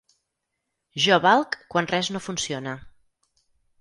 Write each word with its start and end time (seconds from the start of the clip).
Jo 1.03 1.19
valc 1.25 1.57
quan 1.73 1.91
res 1.93 2.09
no 2.17 2.25
funciona. 2.29 2.75